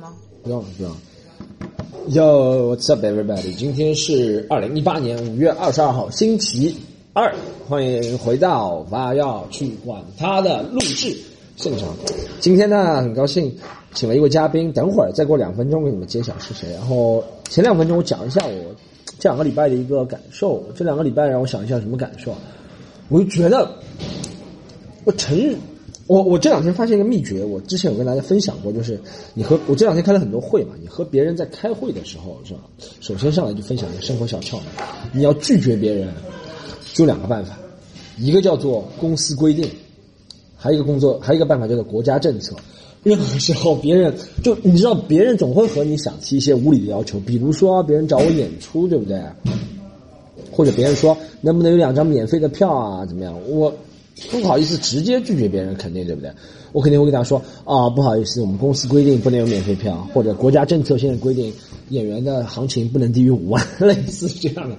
[0.00, 0.12] 吗？
[0.42, 0.92] 不用了，不用。
[2.08, 3.54] Yo, what's up, everybody？
[3.54, 6.76] 今天是二零一八年五月二十二号，星期
[7.12, 7.34] 二，
[7.66, 11.16] 欢迎回到发要去管他的录制
[11.56, 11.88] 现场。
[12.40, 13.54] 今天呢，很高兴
[13.94, 16.70] 请了一位嘉宾，等会儿再过两分钟给你们揭晓是谁。
[16.72, 18.74] 然后前两分钟我讲一下我
[19.18, 20.62] 这两个礼拜的一个感受。
[20.76, 22.34] 这两个礼拜让我想一下什么感受？
[23.08, 23.70] 我就觉得，
[25.04, 25.56] 我承认。
[26.06, 29.00] 我我这两天发现一个秘诀，我之前有跟大家分享过，就是
[29.32, 32.60] 你和我这两天开了很多会嘛，你和别人在开会的时候是吧？
[33.00, 34.64] 首先上来就分享一个生活小窍门，
[35.12, 36.12] 你要拒绝别人，
[36.92, 37.58] 就两个办法，
[38.18, 39.66] 一个叫做公司规定，
[40.54, 42.54] 还有一个工作，还有一个办法叫做国家政策。
[43.02, 49.18] 任何时候别人就你知道，别人总会和你想提一些无理的要求，比如说别人找我演出，对不对？
[50.50, 53.06] 或者别人说能不能有两张免费的票啊？
[53.06, 53.34] 怎么样？
[53.48, 53.74] 我。
[54.30, 56.30] 不好意思，直接拒绝别人，肯定对不对？
[56.72, 61.52] 我肯定会跟他说啊，不好意思，我们公司规定不能有免费票，或者国家政策现在规定
[61.90, 64.76] 演员的行情不能低于五万， 类似这样的。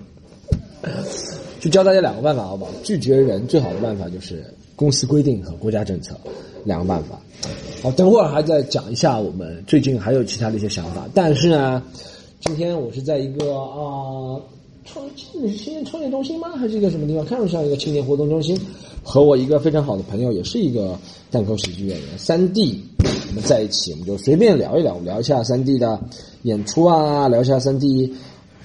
[1.59, 2.71] 就教大家两个办法，好不好？
[2.83, 4.43] 拒绝人最好的办法就是
[4.75, 6.15] 公司规定和国家政策
[6.63, 7.19] 两个办法。
[7.81, 11.83] 好，等会儿还在讲一下我们最近还有其他的一些想法，但是呢，
[12.39, 14.39] 今天我是在一个啊。
[14.85, 16.49] 创青年创业中心吗？
[16.55, 17.25] 还是一个什么地方？
[17.25, 18.57] 看着像一个青年活动中心。
[19.03, 20.97] 和我一个非常好的朋友，也是一个
[21.29, 25.99] 单口喜剧演员三 D，我们在一起，我们就随便聊一聊，聊一下三 D 的
[26.41, 28.15] 演出啊，聊一下三 D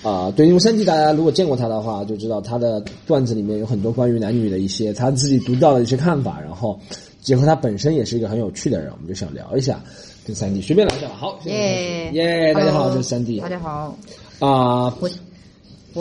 [0.02, 0.30] 啊。
[0.30, 6.40] 对，因为三 D 大家如果见过他的话，就知道他的段子里面有很多关于男女的一些他自己独到的一些看法。
[6.40, 6.78] 然后
[7.20, 9.78] 结合他本身也是一个很有趣的人，我们就想聊一下
[10.26, 11.08] 跟三 D 随便聊一下。
[11.08, 13.94] 好，耶耶，大家好，这是三 D，大家好
[14.38, 14.96] 啊。
[15.00, 15.10] 我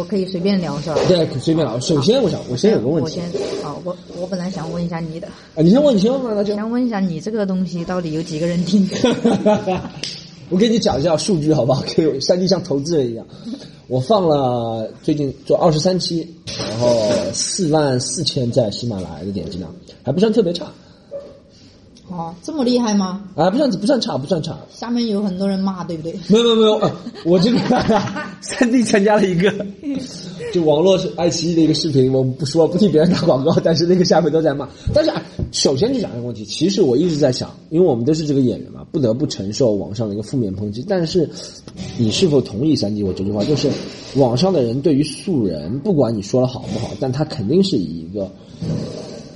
[0.04, 0.96] 可以随便聊是吧？
[1.08, 1.80] 对，随便聊。
[1.80, 3.20] 首先，我想我先有个问题。
[3.20, 5.28] 我先，好，我我本来想问一下你的。
[5.28, 6.56] 啊，你先问，你先问嘛，那就。
[6.56, 8.88] 想问一下你这个东西到底有几个人听？
[10.50, 11.82] 我给你讲一下数据好不好？
[11.84, 13.26] 可以，三 D 像投资人一样。
[13.88, 16.28] 我放了最近做二十三期，
[16.70, 19.74] 然后四万四千在喜马拉雅的点击量，
[20.04, 20.72] 还不算特别差。
[22.10, 23.24] 哦，这么厉害吗？
[23.36, 24.58] 啊，不算不算差，不算差。
[24.74, 26.14] 下面有很多人骂，对不对？
[26.28, 26.92] 没有没有没有，
[27.24, 27.60] 我这个
[28.42, 29.54] 三弟参加了一个，
[30.52, 34.68] 就网络是爱奇艺的一个视频，我不说不替别人打广告， 但是那个下面都在骂。
[34.94, 35.22] 但是啊
[35.52, 40.84] 首先就讲一个问题，其实我一直在想，因为我们都是这个演员嘛，不得不承受网上的一个负面抨击。
[40.88, 41.30] 但是
[41.98, 43.44] 你是否同意三弟我这句话？
[43.44, 43.70] 就是
[44.16, 48.30] 网上的人对于素人，不管你说的好不好，但他肯定是以一个。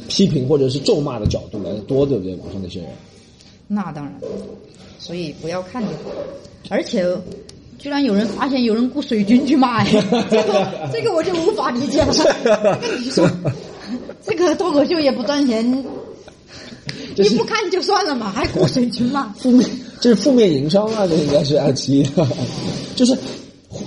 [0.08, 2.36] 批评或者是咒骂的角度来的多，对不对？
[2.36, 2.90] 网上那些人，
[3.68, 4.14] 那当然，
[5.00, 6.12] 所以不要看就好。
[6.70, 7.06] 而且，
[7.78, 10.02] 居然有人发现有人雇水军去骂，这
[10.44, 12.80] 个这个我就无法理解了。
[13.00, 13.30] 你说，
[14.26, 15.86] 这个脱口秀也不赚钱，
[17.18, 19.28] 你不看就算了嘛，还雇水军骂？
[19.34, 19.70] 负面，
[20.00, 21.06] 这是负面营销啊！
[21.06, 22.10] 这应该是爱奇艺，
[22.96, 23.18] 就是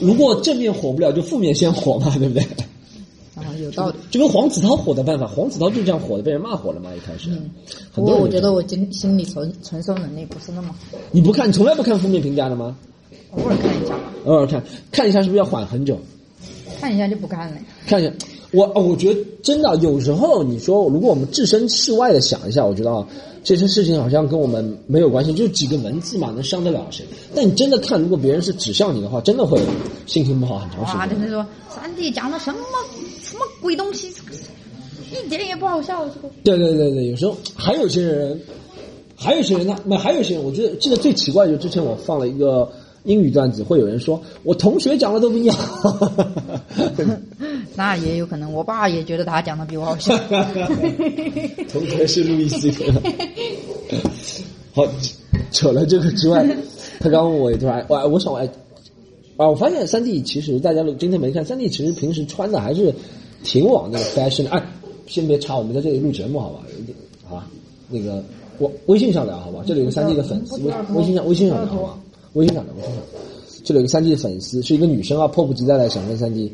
[0.00, 2.47] 如果正面火不了，就负面先火嘛，对不对？
[3.65, 6.91] 有道理，就跟黄子韬火的办法，黄子韬就这样火的，被人骂火了嘛？
[6.94, 7.31] 一开始，
[7.93, 10.99] 很多我觉得我心心理承承受能力不是那么好。
[11.11, 12.77] 你不看，你从来不看负面评价的吗？
[13.33, 13.94] 偶尔看一下。
[14.25, 15.99] 偶尔看看一下，是不是要缓很久？
[16.81, 17.56] 看一下就不看了。
[17.87, 18.12] 看一下，
[18.53, 23.06] 我我觉得真的有时候，你说如果我们置身事外的想一下，我觉得啊
[23.43, 27.05] 这些事情好像跟我们没有关系，就几个文字嘛，能伤得了谁？
[27.34, 29.61] 但你真的看，如果别人是指向你的话，真的会
[30.06, 30.99] 心情不好很长时间。
[30.99, 32.59] 哇，真的说三弟讲了什么？
[33.37, 34.09] 什么鬼东西？
[35.13, 36.09] 一点也不好笑。
[36.09, 36.31] 这个。
[36.43, 38.41] 对对对对，有时候还有些人，
[39.15, 42.67] 还有些人他那还有些人，我觉得记得最奇怪就之前我放了一个
[43.05, 45.55] 英语段子，会有人说我同学讲的都不一样。
[47.77, 50.17] 那也有可能，我爸也觉得他讲的比我好笑。
[51.71, 52.73] 同学是路易斯。
[54.73, 54.83] 好，
[55.53, 56.43] 扯了这个之外，
[57.01, 58.41] 他刚问我一段，我我想我。
[59.37, 62.95] 啊，我发现三弟其实大家今天没看，三弟其实平时穿的还是
[63.47, 64.49] 挺往那个 fashion。
[64.49, 64.61] 哎，
[65.07, 66.61] 先别插，我们在这里录节目，好吧？
[67.25, 67.49] 好吧，
[67.89, 68.23] 那个
[68.59, 69.62] 我微信上聊，好吧？
[69.65, 71.99] 这里有个三 D 的粉丝，微微信上微信上聊，好吧？
[72.33, 73.03] 微信上聊，微信上。
[73.65, 76.53] 这里有个三 D 的粉丝，是一个女生啊，迫不及待的想跟三 D，，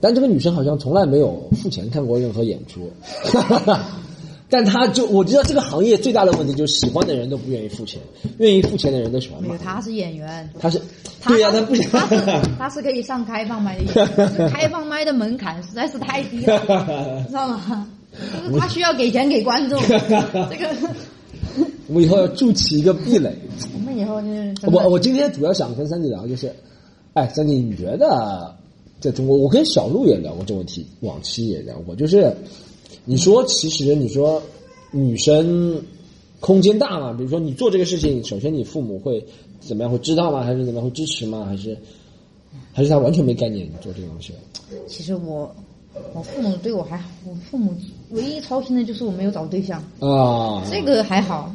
[0.00, 2.90] 但这个女生好像从来没有付钱看过任何演出。
[4.52, 7.98] 但他就我知道这个行业最大的问题就是喜欢的人都不愿意付钱，
[8.36, 9.56] 愿意付钱的人都喜欢买。
[9.56, 10.78] 他是演员，他是
[11.26, 12.20] 对呀，他不他是
[12.58, 16.60] 他是可以上开放麦的，开放麦的门槛实在是太低了，
[17.26, 17.88] 知道吗？
[18.46, 20.68] 就是他需要给钱给观众，这个
[21.88, 23.34] 我们以后要筑起一个壁垒。
[23.72, 26.54] 我们以后就是我我今天主要想跟三姐聊就是，
[27.14, 28.54] 哎，三姐你觉得
[29.00, 32.36] 在中国，我跟小鹿也聊过这个问题，往期也聊过，就是。
[33.04, 34.42] 你说，其实你说，
[34.90, 35.82] 女生
[36.40, 37.12] 空间大嘛？
[37.12, 39.24] 比如说你做这个事情，首先你父母会
[39.60, 39.90] 怎么样？
[39.90, 40.42] 会知道吗？
[40.44, 40.88] 还是怎么样？
[40.88, 41.44] 会支持吗？
[41.44, 41.76] 还是
[42.72, 44.32] 还是他完全没概念你做这个东西？
[44.86, 45.54] 其实我
[46.14, 47.74] 我父母对我还好，我父母
[48.10, 51.52] 唯一操心的就是我没有找对象，啊，这个还好。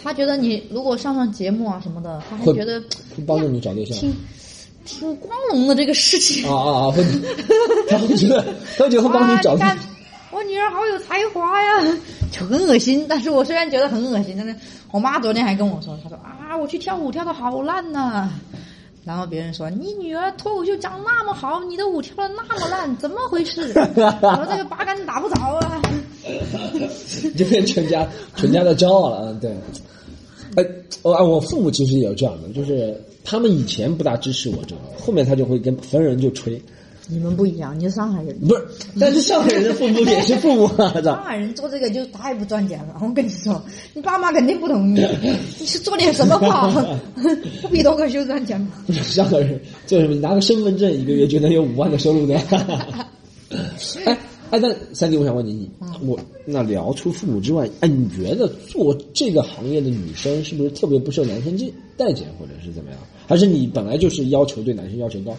[0.00, 2.80] 他觉得你如果上上节目啊什么的，他还会觉得
[3.16, 4.14] 会帮助你找对象挺
[4.84, 6.48] 挺光荣的这个事情。
[6.48, 6.90] 啊啊啊！
[6.92, 7.02] 会，
[7.90, 8.44] 他会觉得
[8.76, 9.78] 他会觉得会帮你找对哇看
[10.38, 11.98] 我女儿好有才华呀，
[12.30, 13.04] 就很恶心。
[13.08, 14.54] 但是我虽然觉得很恶心，但是
[14.92, 18.30] 我妈昨天还跟我说，她说啊，我去跳舞跳的好烂呐、
[19.04, 23.72] 然后别人说你女儿脱口秀讲那么好，你的舞跳的那么烂，怎么回事？
[23.76, 25.82] 我说这个八竿子打不着啊。
[27.36, 28.06] 就变全家
[28.36, 29.30] 全家的骄傲了。
[29.32, 29.50] 嗯，对。
[30.56, 30.64] 哎，
[31.02, 32.94] 我啊我父母其实也有这样的，就是
[33.24, 36.60] 他们以前不大支持我这个，后面他就会跟逢人就吹，
[37.08, 38.38] 你们不一样，你是上海人。
[38.40, 38.66] 不是，
[39.00, 43.60] 但是上海人的父母也是父母啊， 上海人做这个就太不赚钱了，我跟你说，
[43.94, 45.06] 你爸妈肯定不同意。
[45.58, 46.70] 你是做点什么吧？
[47.62, 48.68] 不比脱口秀赚钱吗？
[48.86, 50.14] 不是上海人做什么？
[50.14, 52.36] 你拿个身份证一个月就能有五万的收入的。
[54.04, 54.18] 哎
[54.50, 55.70] 哎，那三弟，我想问你，你
[56.06, 62.98] 我那聊出父母之外，哎，你觉得做这个行业的女生是不是特别不受男生见待见，或者是怎么样？
[63.26, 65.36] 还是你本来就是要求对男生要求高？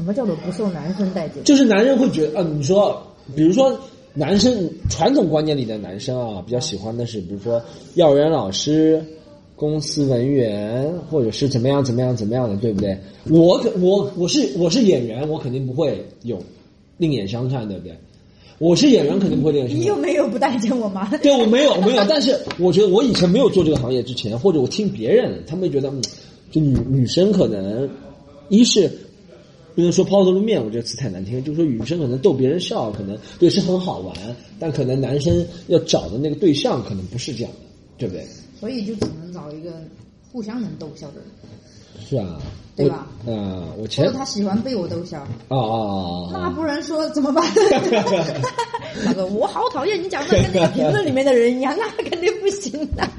[0.00, 1.44] 什么叫做不受男生待见？
[1.44, 3.00] 就是男人会觉得，啊，你说，
[3.36, 3.78] 比如说
[4.14, 7.62] 男生传统观念里的男生啊，比较喜欢的是，比如说
[7.96, 9.04] 幼儿园老师、
[9.54, 12.98] 公司文员，或者是怎么样怎么样怎么样的，对不对？
[13.28, 16.38] 我可我我是我是演员，我肯定不会有
[16.96, 17.94] 另眼相看，对不对？
[18.58, 19.82] 我是演员，肯定不会另眼相看。
[19.82, 21.10] 你有没有不待见我吗？
[21.22, 26.02] 对我没有我没有，但是我觉得我以前没有做这个行业之前，或者我听别人，他们觉得，嗯，
[26.50, 27.88] 就女女生可能，
[28.48, 28.90] 一是
[29.80, 34.14] 不能说抛头露面，我觉得词太难听，就是说女生可能逗别人笑，可能对是很好玩，
[34.58, 37.58] 但可能男生要找的那个对象可能不是这样的，
[37.96, 38.26] 对不对？
[38.60, 39.82] 所以就只能找一个
[40.30, 41.24] 互相能逗笑的人，
[42.10, 42.38] 是啊，
[42.76, 46.40] 对吧我啊、我或前他喜欢被我逗笑，啊啊啊啊啊！
[46.44, 47.44] 那不然说怎么办？
[49.04, 53.08] 他 说我好讨厌你讲的跟那个评论里面的人一样，那肯定不行的。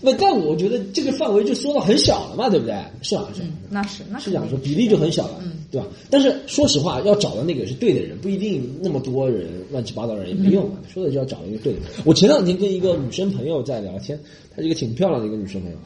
[0.00, 2.74] 那但我觉得这个范围就缩到很小了嘛，对不对？
[3.02, 3.26] 是啊？
[3.34, 5.86] 是那是那是这样说，比例就很小了，嗯对吧？
[6.10, 10.76] 但是说实话，要找的那个是对的人，不一定那么多人乱七八糟人也没用嘛。
[10.92, 11.88] 说的就要找一个对的人。
[12.04, 14.18] 我前两天跟一个女生朋友在聊天，
[14.54, 15.76] 她是一个挺漂亮的一个女生朋友，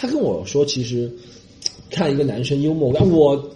[0.00, 1.12] 他跟我说，其实
[1.90, 3.50] 看一个男生幽默感，我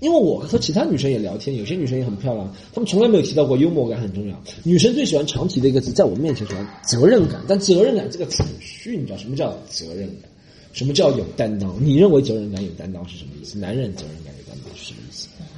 [0.00, 4.42] 因为我和其他女生也聊天，有些女生也很漂亮，她们从来没有提到过幽默感很重要。
[4.64, 10.28] 女生最喜欢常提的一个词，在我面前说责任感，但责任感这个词很虚，你知道什么叫责任感？
[10.72, 11.72] 什么叫有担当？
[11.80, 13.56] 你认为责任感有担当是什么意思？
[13.56, 14.34] 男人责任感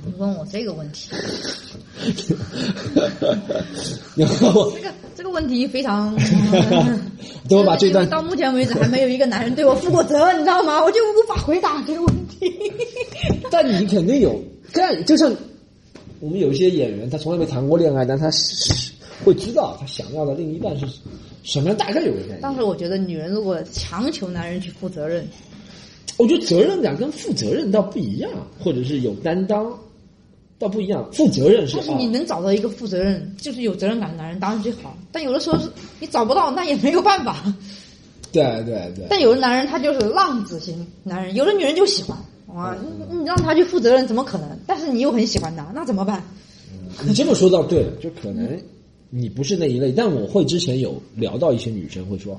[0.05, 1.11] 你问我这个问题，
[2.17, 2.35] 这
[4.83, 6.17] 个这个问题非常。
[7.49, 10.83] 等我把这段 到目前为止还没有一个男人对我负过责，你知道吗？
[10.85, 12.53] 我就无法回答这个问题。
[13.51, 14.41] 但你肯定有
[14.73, 15.35] 但，就像
[16.21, 18.93] 我们有一些演员，他从来没谈过恋爱，但他是
[19.25, 20.87] 会知道他想要的另一半是
[21.43, 22.39] 什么样，大概有个概念。
[22.43, 25.27] 但是我觉得女人如果强求男人去负责任，
[26.19, 28.31] 我觉得责任感跟负责任倒不一样，
[28.63, 29.73] 或者是有担当
[30.59, 31.09] 倒不一样。
[31.13, 34.99] 负责任是但是你啊，能找到一个负责任，就是有责任感的男人，当然最好。
[35.11, 35.71] 但有的时候是
[36.01, 37.37] 你找不到，那也没有办法。
[38.31, 39.07] 对对对。
[39.09, 44.59] 但有的男人他就是浪子型男人，有的女人就喜欢哇，你你让他去负责任怎么可能？
[44.67, 46.23] 但是你又很喜欢他，那怎么办？
[47.07, 48.61] 你这么说倒对了，就可能
[49.11, 52.39] 你不是那一类，但我会之前有聊到一些女生会说，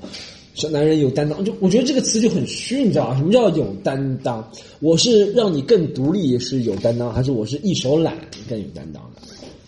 [0.59, 3.17] 说男人有担当，就我觉得这个词就很虚，你知道吗？
[3.17, 4.51] 什么叫有担当？
[4.79, 8.15] 我是让你更独立是有担当，还是我是一手懒
[8.49, 9.21] 更有担当的？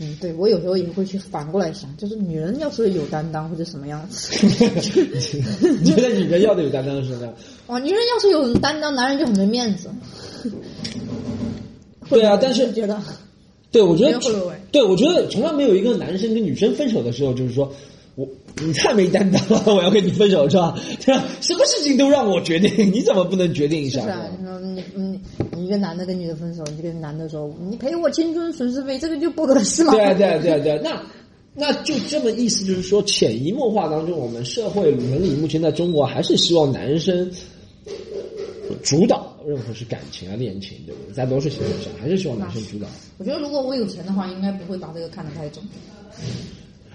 [0.03, 4.47] 嗯，对我有时候也会去反过来想，就是女人要是有担当或者什么样子，
[5.79, 7.33] 你觉得女人要的有担当是什么样？
[7.67, 9.89] 哇，女人要是有担当，男人就很没面子。
[12.09, 12.99] 对啊，但是你觉得
[13.71, 14.19] 对我觉得
[14.71, 17.71] 对我觉得从来没有一个男生跟女生分手的时候，就是说
[18.15, 18.27] 我
[18.61, 20.77] 你太没担当了，我要跟你分手是吧？
[21.05, 21.23] 对吧？
[21.39, 24.01] 什么事情都让我决定， 你怎么不能决定一下？
[24.03, 25.19] 是啊，你说你你
[25.55, 29.93] 你一个男的跟女的分手，你就跟男的说你赔我青春损失费，这个就不合适嘛。
[29.93, 31.03] 对啊，对啊，对啊，对啊，那
[31.53, 37.31] 那就这么意思，就是说潜移默化当中，我们社会伦理目前在中国还是希望男生
[38.83, 41.13] 主导任何是感情啊、恋情，对不对？
[41.13, 42.87] 在多数情况下，还是希望男生主导。
[43.17, 45.63] 我觉得如果我有钱的话，应该不会把这个看得太重。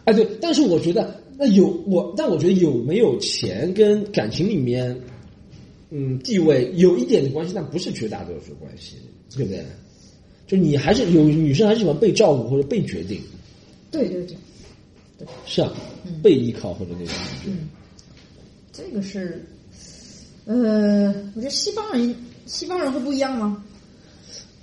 [0.06, 4.98] 哎，对，但是我觉得那有我，但我觉得有没有钱跟感情里面，
[5.90, 8.96] 嗯，地位有一点的关系，但不是绝大多数关系，
[9.36, 9.64] 对不对？
[10.46, 13.20] 就你还是有女生还是喜欢被照顾或者被决定，
[13.90, 14.36] 对对对，
[15.18, 15.72] 对是啊，
[16.22, 17.50] 被依靠或者那种感觉。
[17.50, 17.68] 嗯
[18.72, 19.42] 这个是，
[20.44, 23.64] 呃，我觉得西方人西方人会不一样吗？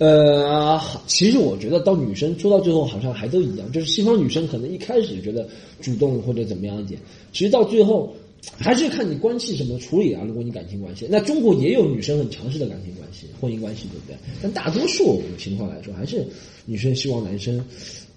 [0.04, 5.48] 呃，其实我觉得到女生说到最后好像还都一样，就是西方女生可能一开始觉得
[5.80, 7.00] 主动或者怎么样一点，
[7.32, 8.14] 其实到最后
[8.58, 10.22] 还是看你关系怎么处理啊。
[10.26, 14.16] 如果你感情关系，那中国也有女生很强势的感情关系、婚姻关系，对不对？
[14.42, 16.26] 但大多数情况来说，还是
[16.66, 17.58] 女生希望男生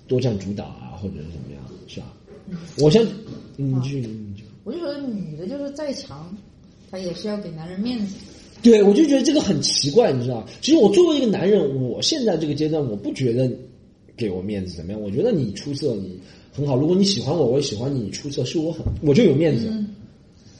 [0.06, 2.14] 多占主导啊，或者是怎么样，是吧？
[2.80, 3.08] 我先，
[3.56, 6.36] 嗯，继续，你继续我就觉得女的就是再强，
[6.92, 8.16] 她也是要给男人面子。
[8.70, 10.46] 对，我就觉得这个很奇怪，你知道？
[10.62, 13.50] 其实我作为一个男人，我现在这个阶段，我不觉得
[14.18, 15.02] 给我面子怎么样？
[15.02, 16.20] 我觉得你出色，你
[16.52, 16.76] 很好。
[16.76, 19.68] 如果你喜欢我，我也喜欢你，你出色是我很，我就有面子。
[19.70, 19.88] 嗯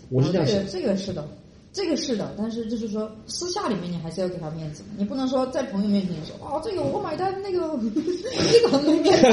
[0.10, 0.58] 我是这样想。
[0.58, 1.28] 啊这个这个是的，
[1.74, 7.78] 这个是的，但是就是说私下里面你还是要给他面子，你不能说在朋友面前说哦这个我买单，那个
[8.54, 9.28] 这个很没面子。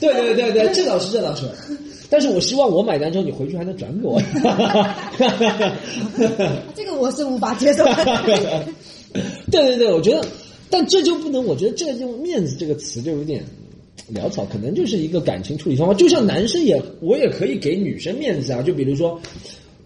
[0.00, 1.46] 对对对对，这倒是这倒是。
[2.10, 4.20] 但是我希望我买单之后，你回去还能转给我。
[6.74, 8.64] 这个我是无法接受 的。
[9.50, 10.24] 对对对，我觉得，
[10.68, 13.44] 但这就不能，我觉得这用“面子”这个词就有点
[14.12, 15.94] 潦草，可能就是一个感情处理方法。
[15.94, 18.60] 就像男生也，我也可以给女生面子啊。
[18.60, 19.20] 就比如说，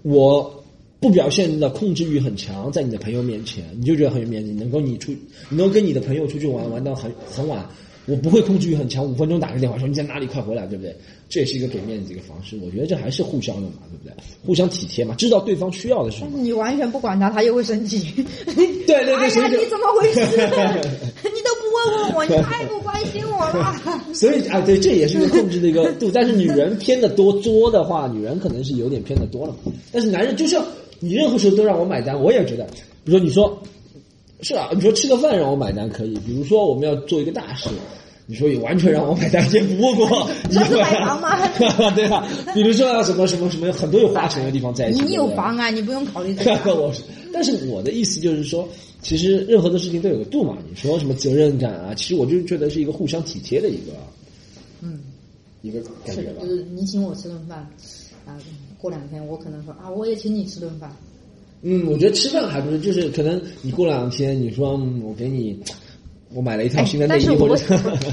[0.03, 0.65] 我
[1.01, 5.13] 不表现的控制欲很强，在你的朋友面前，你就觉得很有面子，你能够你出，
[5.51, 7.67] 你能跟你的朋友出去玩，玩到很很晚。
[8.07, 10.95] 我不会控制欲很强，五分钟打个电话说你在哪里，快回来，对不对？
[11.29, 12.57] 这也是一个给面子的一个方式。
[12.63, 14.15] 我觉得这还是互相的嘛，对不对？
[14.45, 16.39] 互相体贴嘛，知道对方需要的是什么。
[16.39, 17.99] 你完全不管他，他又会生气。
[18.47, 20.21] 对对对，哎呀，你怎么回事？
[21.25, 23.75] 你都不问问我，你太不关心我了。
[24.13, 26.11] 所以啊，对，这也是一个控制的一个度。
[26.13, 29.57] 但是女人偏的多作的话，女人可能是有点偏的多了。
[29.91, 30.61] 但是男人就是
[31.01, 32.65] 你任何时候都让我买单，我也觉得，
[33.03, 33.59] 比如说你说
[34.43, 37.69] 是啊，你说吃个饭让我买单可以，比如说我们要做一个大事。
[38.27, 41.47] 你说也完全让我买单，也不问过， 你这是买房吗？
[41.95, 45.03] 对啊，比如说啊什么什么什么，很多有花钱的地方在一起。
[45.03, 46.73] 你有房啊，你不用考虑这个。
[46.81, 46.91] 我，
[47.35, 48.67] 但是我的意思就是说，
[49.03, 50.57] 其实任何的事情都有个度嘛。
[50.67, 51.93] 你说什么责任感啊？
[51.95, 53.93] 其实我就觉得是一个互相体贴的一个，
[54.81, 55.01] 嗯，
[55.61, 56.41] 一个感觉吧。
[56.41, 57.59] 就是你请我吃顿饭，
[58.25, 58.41] 啊，
[58.79, 60.91] 过两天我可能说啊，我也请你吃顿饭。
[61.65, 65.59] 嗯，我觉得吃饭还不是，就是可能你过两天你说我给你。
[66.37, 67.55] 我买了一套新的内衣，或者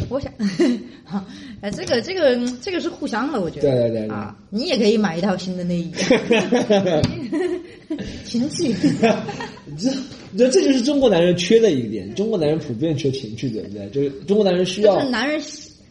[0.08, 0.31] 我 想，
[1.03, 1.25] 好，
[1.60, 3.72] 哎，这个这个这个是互相的，我觉得。
[3.72, 5.91] 对对对啊，你也可以买一套新的内衣。
[8.24, 8.72] 情趣，
[9.75, 9.89] 这
[10.38, 13.89] 这这就是中国男人缺的一点，中国男人普遍缺情趣，对不对？
[13.89, 14.98] 就是中国男人需要。
[14.98, 15.41] 但是男人，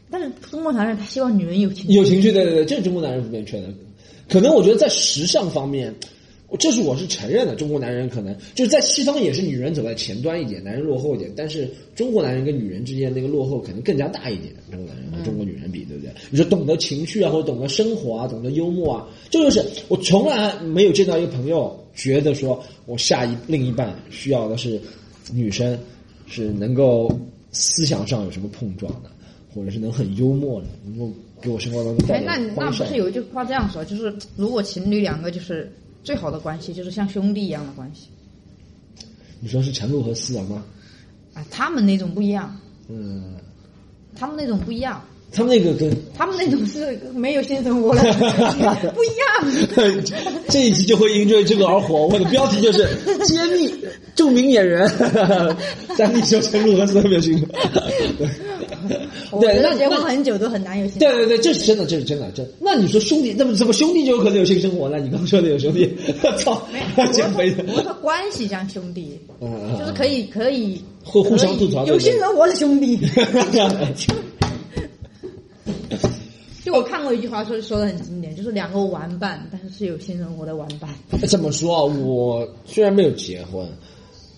[0.09, 1.95] 但是中国男人他希望女人有情趣。
[1.95, 3.67] 有情趣，对对对，这是中国男人普遍缺的。
[4.29, 5.93] 可能我觉得在时尚方面。
[6.59, 11.31] 这是我是承认的，中国男人可能就是在西方也是女人走在前端一点，男人落后一点。
[11.37, 16.13] 但是中国男人跟女人之间那个落后可能更加大一点，中国男人和中国女人比，对不对？
[16.29, 24.81] 你说懂得情绪啊，或者懂得生活啊，懂得幽默啊，这就是我从来没有见到一个朋友觉得说我下一另一半需要的是
[25.33, 25.79] 女生
[26.27, 27.09] 是能够
[27.53, 29.11] 思想上有什么碰撞的，
[29.55, 35.71] 或者是能很幽默的，能够给我生活当中带来那那不是有一句话这样说，就是如果情侣两个就是。
[36.03, 38.09] 最好的关系就是像兄弟一样的关系。
[39.41, 40.63] 你说是陈露和思文吗？
[41.35, 42.55] 啊，他们那种不一样。
[42.89, 43.37] 嗯。
[44.17, 45.03] 他们那种不一样。
[45.33, 45.97] 他们那个跟。
[46.13, 48.03] 他们那种是没有性生活了，
[48.93, 50.03] 不一样。
[50.51, 52.85] 这一集就会因为这个而火，我的标题就是
[53.25, 53.73] 揭秘
[54.17, 54.87] 著名演员
[55.97, 58.27] 张艺修、陈露和思文没有性生活。
[59.39, 60.99] 对，那结婚很久都很难有性。
[60.99, 62.45] 对对对，这是真的，这是真的，这。
[62.59, 64.99] 那你说兄弟，那么怎么兄弟就有可能有性生活呢？
[64.99, 65.89] 你刚说的有兄弟，
[66.39, 66.67] 操，
[67.13, 67.65] 减肥的。
[67.69, 69.21] 我说关系像兄弟，
[69.79, 72.99] 就是可以可以会互相吐槽，有性生活的兄弟。
[76.65, 80.91] 就我看过一句话说说的很经典，就是两个玩伴，但是是有性生活的玩伴。
[81.27, 81.83] 怎么说啊？
[81.85, 83.67] 我虽然没有结婚。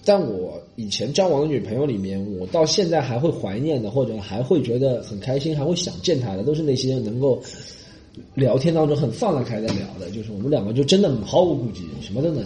[0.05, 7.41] 但我以前交往的女朋友里面，我到现在还会怀念的，或者还会觉得很开心，还会想见她的，都是那些能够
[8.35, 12.45] 聊天当中很放得开的聊的，就是我们两个就真的毫无顾忌，什么都能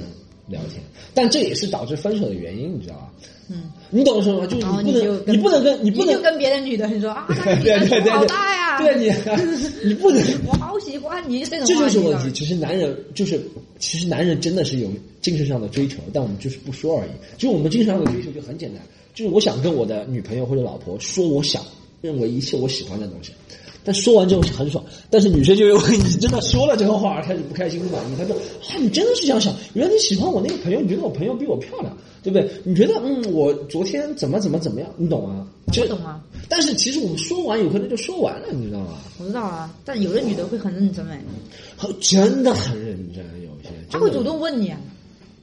[0.48, 0.82] 聊天。
[1.14, 3.12] 但这也是导致分手的原因，你知道吧？
[3.48, 4.44] 嗯，你懂什么？
[4.46, 7.26] 就是你不能，你不能跟你不能跟别的女的你说啊，
[7.62, 9.08] 对对对，好大呀，对你，
[9.86, 11.66] 你不能，我好喜欢你这种。
[11.66, 12.32] 这就是问题。
[12.32, 13.40] 其实男人就是，
[13.78, 17.10] 其实男人真的是有精神上的追求，但我们就是不说而已。
[17.38, 18.82] 就我们精神上的追求就很简单，
[19.14, 21.62] 就是我想跟我的女朋友或者老婆说，我想
[22.00, 23.30] 认为一切我喜欢的东西。
[23.86, 28.16] 但说完之后很爽，但是女生就因为你真的说了这个话而开始不开心不满意。
[28.16, 29.54] 她说啊，你真的是这样想？
[29.74, 32.50] 原来你喜欢我那个朋友，你觉得我朋友比我漂亮，对不对？
[32.64, 34.90] 你觉得嗯，我昨天怎么怎么怎么样？
[34.96, 35.46] 你懂吗？
[35.66, 36.20] 我懂啊。
[36.48, 38.98] 但是其实我们说完有可能就说完了，你知道吗？
[39.20, 41.22] 我知道啊，但有的女的会很认真哎。
[42.00, 44.78] 真的很认真，有些她会主动问你啊。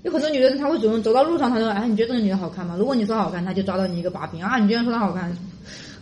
[0.03, 4.59] 有很多女的，她会主动走到路上，她说：“哎，你觉得这个女的好看吗？”如果你说好看，她就抓到你一个把柄啊！
[4.59, 5.33] 你居然说她好看，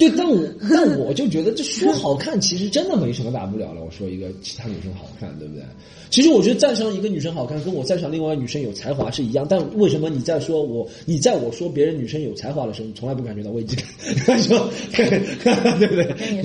[0.10, 3.84] 对，但我 但我就觉得这说好看，其实真的没什么大不了了。
[3.84, 5.64] 我说一个其他女生好看，对不对？
[6.10, 9.46] 其实我觉得赞赏一个女生好看，跟我赞赏另外一个女生有才华是一样。
[9.48, 13.86] 但为什么你在说我，你在我说别人女生有才华的时候，你从来不感觉到危机感？
[14.26, 16.44] 他说， 对不对？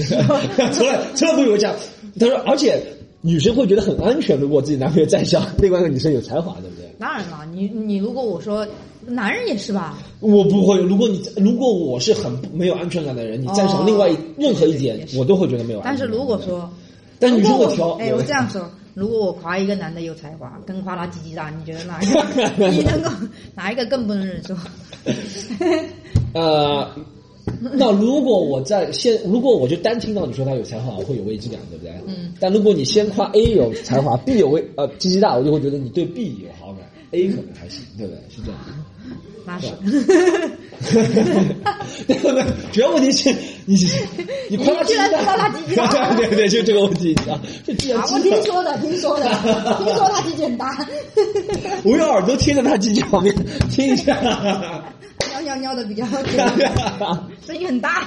[0.72, 1.74] 从来从来不会这样。
[2.20, 2.80] 他说，而且
[3.22, 6.86] 女生会觉得很安全，如果自己男朋友赞赏另外一个女生有才华，对不对？
[6.98, 8.66] 当然了，你你如果我说，
[9.06, 9.98] 男人也是吧？
[10.20, 10.78] 我不会。
[10.80, 15.98] 如果你如果我是很没有安全感的人，你赞赏另外一任何一点，我都会觉得没有安全感。
[15.98, 16.68] 但是如果说，
[17.18, 17.92] 但你如果挑。
[17.92, 23.10] 哎，我这样说，如果我夸一个男的有才华，跟夸他鸡鸡大，你觉得哪一个你能够
[23.54, 24.54] 哪一个更不能忍受？
[26.34, 26.88] 呃。
[27.60, 31.92] 那如果我在先，如果我就单听到你说他有才华，我会有危机感，对不对？
[32.06, 32.34] 嗯。
[32.40, 36.80] 但如果你先夸 A 有才华，B 有危呃鸡鸡大，我就会觉得你对 B 有好感
[37.12, 38.20] ，A 可能还行，对不对？
[38.28, 38.58] 是这样。
[39.46, 39.66] 那是。
[42.06, 42.44] 对不对？
[42.72, 43.34] 主要问题是
[43.64, 43.76] 你
[44.50, 47.40] 你夸他鸡鸡大，鸡鸡大，对对，就这个问题啊。
[47.66, 49.26] 就既然我听说的，听说的，
[49.78, 50.86] 听说他鸡鸡很大。
[51.82, 53.34] 我用耳朵贴在他鸡鸡旁边
[53.70, 54.14] 听一下。
[55.42, 56.04] 尿尿的比较，
[57.46, 58.04] 声音很大。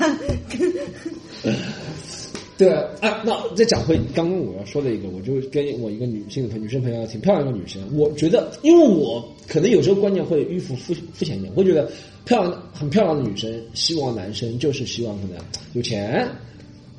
[2.59, 7.81] 对，啊，那再讲回刚刚我要说的一个，我就跟我一个女性朋女生朋友，挺漂亮的女生。
[7.97, 11.89] 我觉得，因为我可能有时候观念会迂腐肤肤浅一点，会觉得
[12.25, 15.37] 漂亮很漂亮的女生，希望男生就是希望可能
[15.71, 16.27] 有钱，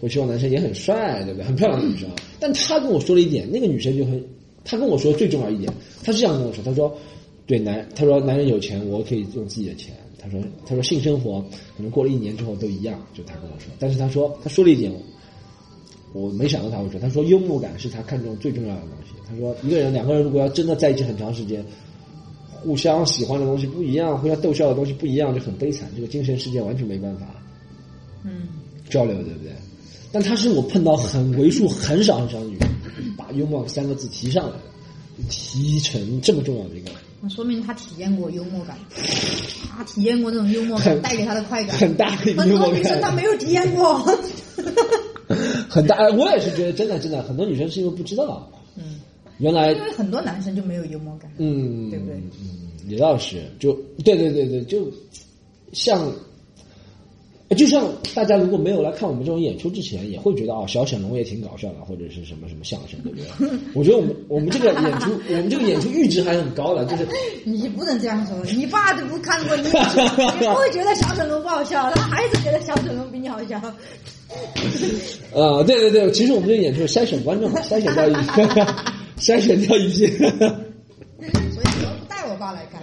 [0.01, 1.45] 我希望男生也很帅，对不对？
[1.45, 4.25] 很漂亮的女生，但她跟我说了一点，那个女生就很，
[4.65, 5.71] 她跟我说最重要一点，
[6.03, 6.91] 她是这样跟我说，她说，
[7.47, 9.93] 对男，她说男人有钱，我可以用自己的钱。
[10.23, 11.41] 他说：“他说性生活
[11.75, 14.93] 可能过了一年之后都一样。”就他跟我说，但是他说他说了一点，
[16.13, 16.99] 我没想到他会说。
[17.01, 19.15] 他说幽默感是他看中最重要的东西。
[19.29, 21.65] 他说一个人两个人如果要真的在一起很长时间，
[22.63, 25.89] 互相喜欢的东西不一样，互相逗笑的东西不一样，就很悲惨。
[25.95, 27.27] 这个精神世界完全没办法，
[28.25, 28.49] 嗯，
[28.89, 29.53] 交流对不对？
[30.13, 32.69] 但他是我碰到很为数很少很少的女人，
[33.17, 34.63] 把幽默三个字提上来的，
[35.29, 36.91] 提成这么重要的一个。
[37.21, 38.77] 那说明他体验过幽默感，
[39.71, 42.49] 他体验过那种幽默感带给他的快感，很大的幽默感。
[42.49, 44.05] 很多女生她没有体验过，
[45.71, 45.97] 很大。
[46.11, 49.01] 我也是觉得真的真的，很多女生是因为不知道，嗯，
[49.39, 52.15] 原来因为很多男生就没有幽默感，嗯，对不对？
[52.17, 53.73] 嗯，也倒是，就
[54.05, 54.91] 对对对对，就
[55.73, 56.13] 像。
[57.57, 63.59] 就像大家如果没有来看我们这种演出之前，也会觉得啊，小沈龙也挺搞笑的，或者是什么什么相声，对不对？
[63.75, 67.09] 我觉得我们我们这个演出，我们这个演出阈值还很高的，就是
[67.43, 73.61] 你不能这样说，你爸都不看过你，你不会觉得小沈龙不好笑，他还是觉得小沈龙比你好笑。
[75.35, 78.21] 啊， 对对对，其实我们这个演出筛选观众，筛选掉一些，
[79.19, 80.07] 筛选掉一些。
[80.19, 82.81] 所以你不带我爸来看，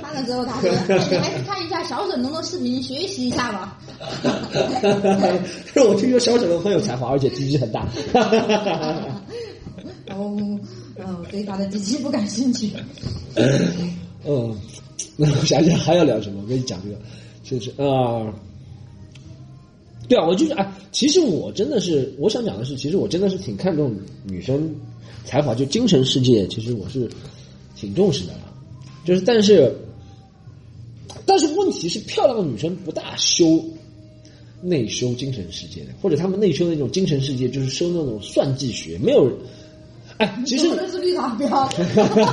[0.00, 3.78] 看了之后他说，你还是看一下小沈龙的视频学习一下吧。
[5.72, 7.86] 是我听说小沈龙很有才华，而且脾气很大。
[10.10, 10.36] 哦，
[10.98, 12.70] 嗯，对他的鸡鸡不感兴趣。
[14.24, 14.56] 嗯，
[15.16, 16.40] 那我想想还要聊什么？
[16.42, 16.96] 我跟你讲这个，
[17.44, 18.26] 就是啊，
[20.12, 23.96] 对啊，我就是啊，其实我真的是，我想讲的是，其实我真的是挺看重
[24.26, 24.70] 女生
[25.24, 27.08] 才华，就精神世界，其实我是
[27.74, 28.34] 挺重视的。
[29.06, 29.74] 就是，但是，
[31.24, 33.58] 但是问题是，漂亮的女生不大修。
[34.64, 38.96] 内修精神世界的，或者他们内修那种精神世界，就是修那种算计学。
[38.98, 39.28] 没有，
[40.18, 41.68] 哎，其实都是绿茶婊。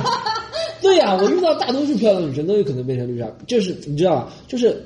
[0.80, 4.32] 对呀，我遇到大多数漂亮女生都有可能变成绿茶，就是你知道吧？
[4.46, 4.80] 就是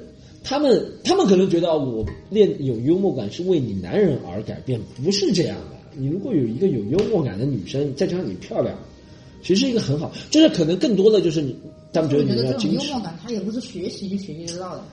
[0.44, 5.76] 他们，他们可能觉得我练有幽默感是为你男人而改变，不是这样的。
[5.96, 8.76] 你如果有一个有幽默感的女生，再加上你漂亮，
[9.42, 10.12] 其实是一个很好。
[10.30, 11.57] 就是可能更多的就是你，
[11.92, 14.85] 他们觉得你要精神幽默感，他也不是学习就学习得到的，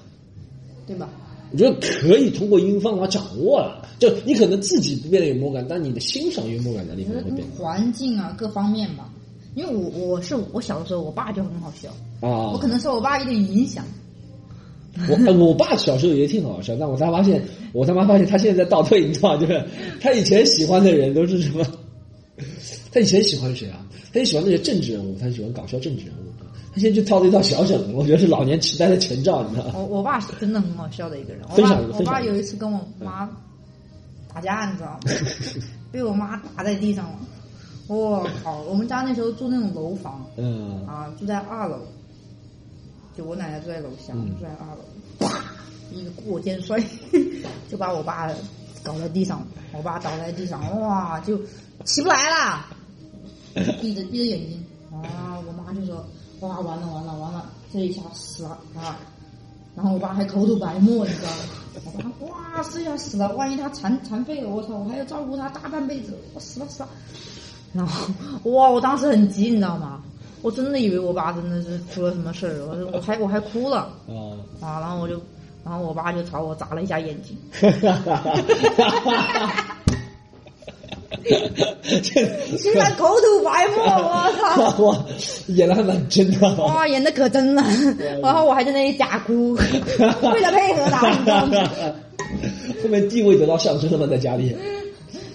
[0.88, 1.10] 对吧？
[1.52, 7.46] 我觉得可以通过应用方法掌握了，就你可能自己不变得有幽默感，但你的欣赏幽默感能力可能会变。
[7.58, 9.12] 环境啊，各方面吧。
[9.54, 11.90] 因为我我是我小的时候，我爸就很好笑
[12.22, 12.54] 啊。
[12.54, 13.84] 我可能受我爸一点影响。
[15.08, 17.42] 我我爸小时候也挺好笑，但我才发现，
[17.74, 19.42] 我他妈发现他现在在倒退，你知道吗？
[19.42, 19.64] 就是
[20.02, 21.66] 他以前喜欢的人都是什么？
[22.92, 23.86] 他以前喜欢谁啊？
[24.14, 26.32] 他就喜欢那些政治人物，他喜欢搞笑政治人物。
[26.74, 29.74] 他现在就套一套小整，我觉得是老年痴呆的前兆，你知道吗？
[29.76, 31.42] 我我爸是真的很好笑的一个人。
[31.50, 33.30] 我爸我爸有一次跟我妈
[34.34, 35.00] 打架，你知道吗？
[35.92, 37.20] 被我妈打在地上了。
[37.88, 38.62] 我靠！
[38.70, 41.80] 我们家那时候住那种楼房，嗯啊，住在二楼，
[43.18, 44.84] 就我奶奶住在楼下，住在二楼，
[45.20, 45.44] 啪，
[45.92, 46.82] 一个过肩摔，
[47.70, 48.30] 就把我爸
[48.84, 51.40] 搞在地上，我爸倒在地上，哇，就
[51.86, 52.66] 起不来了，
[53.82, 54.66] 闭着闭着眼睛。
[54.92, 56.06] 啊，我妈就说，
[56.42, 59.00] 哇，完了完了完了，这一下死了啊！
[59.74, 61.44] 然后我爸还口吐白沫，你知道吗？
[61.86, 66.90] 我爸哇，这下死了，万一他残残废了，我操，我还要照顾他大半辈子，我死了死了。
[67.72, 68.14] 然后
[68.52, 70.04] 哇，我当时很急，你知道吗？
[70.42, 74.80] 我真的以为我爸真的是出了什么事儿，我我还我还哭了啊，啊！
[74.80, 75.22] 然后我就，
[75.64, 77.38] 然后我爸就朝我眨了一下眼睛。
[82.58, 84.84] 居然口吐白沫，我操！
[84.84, 85.06] 哇，
[85.48, 86.56] 演的还蛮真的。
[86.56, 87.64] 哇，演的可真了。
[88.24, 91.70] 然后我还在那里假哭，为了配合他，你知道吗？
[92.82, 94.08] 后面地位得到上升了吗？
[94.10, 94.56] 在家里？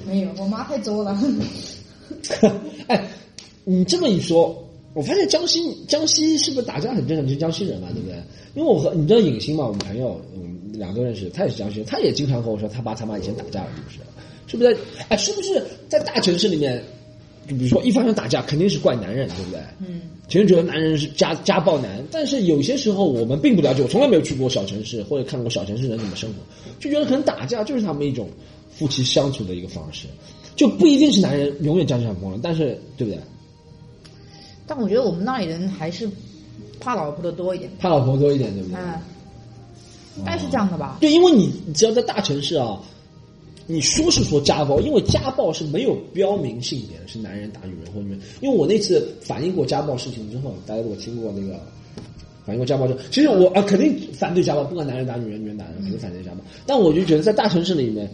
[0.04, 1.16] 没有，我妈太作了。
[2.88, 3.08] 哎，
[3.64, 4.65] 你这么一说，
[4.96, 7.26] 我发现江西江西是不是打架很正常？
[7.26, 8.16] 你是江西人嘛，对不对？
[8.54, 14.00] 因为我和你知道影星嘛，我们朋友，嗯，两个认识，他也是江西人，他也经常和我说他爸他妈以前打架了，是不。
[14.00, 14.06] 是
[14.48, 14.78] 是不是？
[15.10, 16.82] 哎，是不是在大城市里面，
[17.46, 19.60] 就比如说一发生打架，肯定是怪男人，对不对？
[19.86, 20.00] 嗯。
[20.28, 26.36] 其实觉得男人是家家暴男，但是有些时候我们并不了解，我从来没有去过小城市或者看过小城市人怎么生活，
[26.80, 28.30] 就觉得可能打架就是他们一种
[28.70, 30.06] 夫妻相处的一个方式，
[30.56, 33.20] 就不一定是男人永远占上风了，但是对不对？
[34.66, 36.08] 但我觉得我们那里人还是
[36.80, 38.78] 怕老婆的多一点，怕老婆多一点，对不对？
[38.78, 39.00] 嗯，
[40.18, 40.98] 应该是这样的吧？
[41.00, 42.80] 对，因为你只要在大城市啊。
[43.68, 48.20] 你说是说家暴，因为家暴是没有标明性别的，是男人打女人或女人。
[48.40, 51.58] 因为我那次反映过家暴事情之后，大家如果听过那个
[52.44, 56.36] 反映过家暴之后，其实我啊肯定反对家暴，不管男人打女人，女人打人，肯定反对家暴。
[56.64, 58.08] 但我就觉得在大城市里面，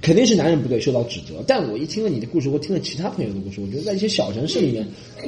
[0.00, 1.42] 肯定是男人不对，受到指责。
[1.46, 4.86] 但我一听了你的故事，我听了其他朋友的故事，我觉得在一些小城市里面，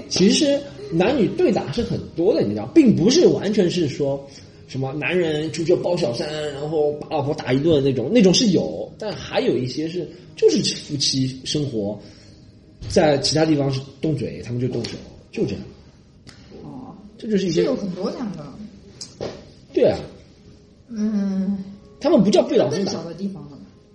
[0.08, 0.60] 其实
[0.92, 4.24] 男女对打是很多的，你知道，并不是完全是说。
[4.68, 11.98] 什么男人出去包小三，然后把老婆打一顿那种，那种是有，但还有一些是就是夫妻生活，
[12.88, 14.90] 在其他地方是动嘴，他们就动手，
[15.32, 15.62] 就这样。
[16.62, 18.46] 哦，这就是一些有很多这样的。
[19.74, 19.98] 对啊。
[20.88, 21.58] 嗯。
[21.98, 22.84] 他们不叫被老公打。
[22.84, 23.49] 更小的地方了。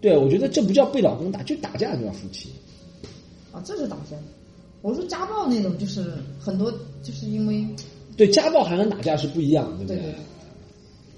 [0.05, 2.47] 对，我觉得这不叫被老公打，就打架就叫夫妻。
[3.51, 4.15] 啊，这是打架。
[4.83, 7.65] 我说家暴那种，就是很多就是因为。
[8.15, 10.13] 对，家暴还跟打架是不一样，对不对？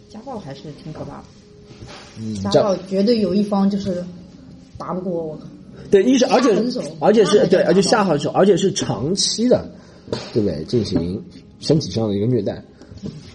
[0.07, 1.23] 家暴还是挺可怕的，
[2.17, 4.01] 嗯，家暴绝对有一方就是
[4.77, 5.37] 打不过我。
[5.91, 6.55] 对，一是而且
[7.01, 9.69] 而且是对，而且下狠手，而且是长期的，
[10.31, 10.63] 对不对？
[10.63, 11.21] 进行
[11.59, 12.63] 身体上的一个虐待，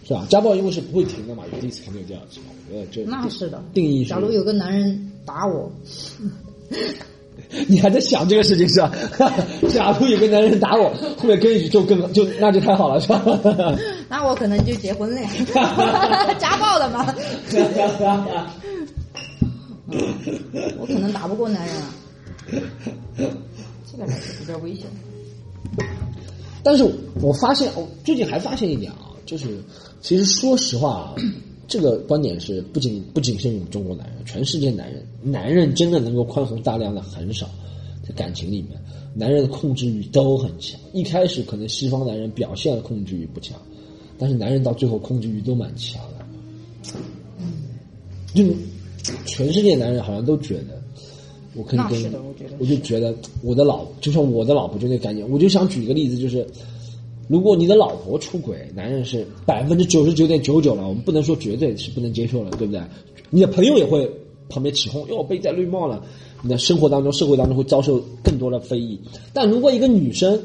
[0.06, 0.26] 是吧？
[0.30, 2.40] 家暴因为是不会停的嘛，有第一次肯定有第二次，
[2.72, 3.62] 呃，这那是的。
[3.74, 5.70] 定义，假如有个男人打我。
[7.68, 8.90] 你还在想这个事情是吧？
[9.68, 13.22] 假如有个男人打我，后面跟宇宙更就那就太好了是吧？
[14.08, 15.30] 那我可能就结婚了呀，
[16.38, 17.14] 家暴了吗？
[20.78, 21.92] 我可能打不过男人啊，
[23.90, 24.86] 这个还是比较危险。
[26.62, 26.88] 但是
[27.20, 29.62] 我发现，我最近还发现一点啊，就是
[30.00, 31.14] 其实说实话啊。
[31.68, 37.48] 这个观点是不仅不仅限于中国男人，全世界男人，男人真的能够宽宏大量的很少，
[38.06, 38.78] 在感情里面，
[39.14, 40.78] 男人的控制欲都很强。
[40.92, 43.56] 一开始可能西方男人表现的控制欲不强，
[44.18, 46.26] 但是男人到最后控制欲都蛮强的。
[48.34, 48.44] 就
[49.24, 50.82] 全世界男人好像都觉得，
[51.54, 52.12] 我可以跟，
[52.58, 56.46] 我就觉得我的老，就像我的老婆就那感觉，我就想举一个例子，就是。
[57.28, 62.82] 如果你的老婆出轨，男人是百分之九十九点九九了，我们不能说绝对是不能接受了，对不对？
[63.30, 64.10] 你的朋友也会
[64.48, 66.04] 旁边起哄，哟，被戴绿帽了。
[66.42, 69.00] 你的生活当中、社会当中会遭受更多的非议。
[69.32, 70.38] 但如果一个女生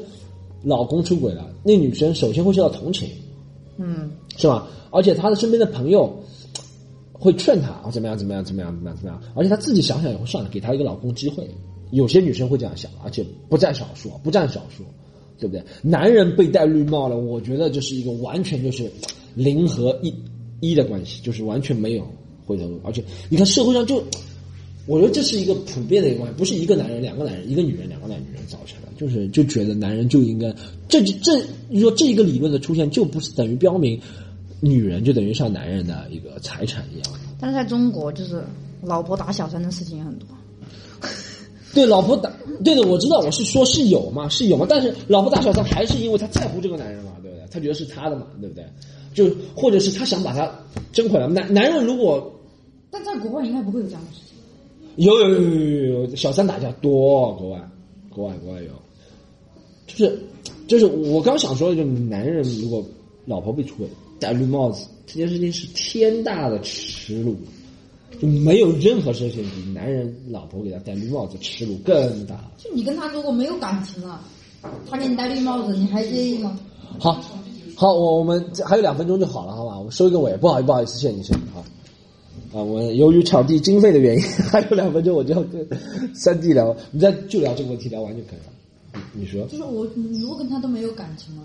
[0.62, 3.08] 老公出轨了，那女生首先会受到同情，
[3.76, 4.68] 嗯，是吧？
[4.90, 6.16] 而且她的身边的朋友
[7.12, 9.22] 会劝她啊，怎么样，怎么样，怎么样，怎么样，怎么样？
[9.34, 11.48] 而且她自己想想也会算了，给她一个老公机会。
[11.90, 14.84] 有些女生会这样想，而且不占少数，不占少数。
[15.38, 15.62] 对不对？
[15.82, 18.90] 男人被戴绿帽了，我觉得这是一个完全就是
[19.34, 20.12] 零和一
[20.60, 22.06] 一的关系，就是完全没有
[22.44, 22.80] 回头路。
[22.84, 24.02] 而且你看社会上就，
[24.86, 30.52] 我觉得这是一个普遍的一个关系，不是一个男人、两个男人、一个女人、两个男女人造成的，就是就觉得男人就应该
[30.88, 34.00] 这这你说这一个理论的出现，就不是等于标明
[34.60, 37.08] 女人就等于像男人的一个财产一样。
[37.38, 38.42] 但是在中国，就是
[38.82, 40.26] 老婆打小三的事情也很多。
[41.78, 42.28] 对，老婆打，
[42.64, 47.46] 对的，我知道，我是说是有嘛，是有嘛，但是老婆打小三还是因为他在乎这个男人嘛，对不对？
[47.52, 48.64] 他觉得是他的嘛，对不对？
[49.14, 50.52] 就或者是他想把他
[50.92, 51.28] 争回来。
[51.28, 52.32] 男男人如果，
[52.90, 54.36] 但在国外应该不会有这样的事情。
[54.96, 57.70] 有有有有有，小三打架多，国外，
[58.10, 58.72] 国外国外有，
[59.86, 60.18] 就是
[60.66, 62.84] 就是我刚想说的，就是男人如果
[63.24, 63.88] 老婆被出轨
[64.18, 67.36] 戴绿帽子，这件事情是天大的耻辱。
[68.20, 72.50] 就没有任何事情比男人老婆给他戴绿帽子耻辱更大。
[72.58, 74.20] 就你跟他如果没有感情了，
[74.88, 76.58] 他给你戴绿帽子，你还介意吗？
[76.98, 77.20] 好，
[77.76, 79.78] 好，我我们这还有两分钟就好了，好吧？
[79.78, 81.64] 我们收一个尾，不好意思，不好意思，谢谢你，谢谢你啊。
[82.52, 85.68] 啊，我由于场地经费的原因，还有两分钟我就要跟
[86.14, 89.02] 三弟聊，我们再就聊这个问题，聊完就可以了。
[89.12, 91.42] 你你说，就是我，你如果跟他都没有感情了，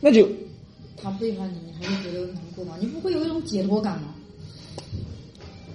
[0.00, 0.28] 那就
[0.96, 2.74] 他背叛你，你还会觉得难过吗？
[2.78, 4.14] 你不会有一种解脱感吗？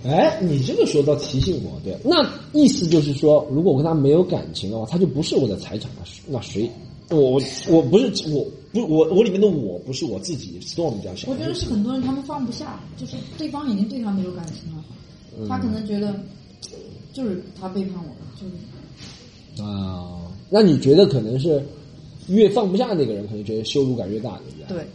[0.06, 6.04] 哎，你这个时候倒提醒我，对，那意思就是说，如果我跟他没有感情的话，他就不是我的财产了。
[6.28, 6.70] 那谁？
[7.10, 11.30] 我我我不是我不我我里面的我不是我自己，storm 这样想。
[11.30, 14.84] 我觉得是很多人他们放不下，就是对方已经对他没有感情了，
[15.40, 16.20] 嗯他可能觉得
[17.14, 20.18] 就是他背叛我了，就是啊，
[20.50, 21.64] 那你觉得可能是
[22.28, 24.78] 越放不下那个人，可能觉得羞辱感越大，对不对？
[24.80, 24.88] 对。